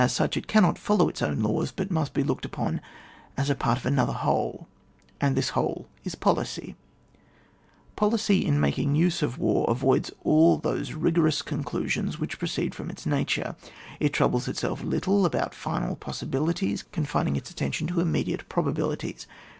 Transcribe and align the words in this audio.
sudiy 0.07 0.37
it 0.39 0.47
cannot 0.47 0.79
follow 0.79 1.07
its 1.07 1.21
own 1.21 1.41
laws, 1.43 1.71
but 1.71 1.89
muBt 1.91 2.13
be 2.13 2.23
looked 2.23 2.43
upon 2.43 2.81
as 3.37 3.51
a 3.51 3.55
part 3.55 3.77
of 3.77 3.85
another 3.85 4.13
whole,— 4.13 4.67
and 5.21 5.35
this 5.35 5.49
whole 5.49 5.87
is 6.03 6.15
policy* 6.15 6.75
Policy 7.95 8.43
in 8.43 8.59
making 8.59 8.95
use 8.95 9.21
of 9.21 9.37
war 9.37 9.63
avoids 9.69 10.09
all 10.23 10.57
those 10.57 10.93
rigorous 10.93 11.43
conclusions 11.43 12.17
which 12.17 12.39
proceed 12.39 12.73
from 12.73 12.89
its 12.89 13.05
nature; 13.05 13.55
it 13.99 14.11
troubles 14.11 14.47
itself 14.47 14.81
little 14.83 15.23
about 15.23 15.53
final 15.53 15.95
possibilities, 15.95 16.81
confining 16.81 17.35
its 17.35 17.51
attention 17.51 17.85
to 17.85 17.99
immediate 18.01 18.49
probabilities. 18.49 19.27